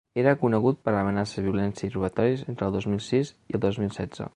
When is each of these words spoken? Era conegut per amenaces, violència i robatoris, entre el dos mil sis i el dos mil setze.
Era 0.19 0.31
conegut 0.43 0.79
per 0.87 0.93
amenaces, 1.01 1.43
violència 1.49 1.89
i 1.91 1.93
robatoris, 1.97 2.45
entre 2.55 2.71
el 2.71 2.79
dos 2.79 2.89
mil 2.95 3.05
sis 3.13 3.35
i 3.37 3.59
el 3.61 3.67
dos 3.69 3.83
mil 3.85 3.99
setze. 4.03 4.29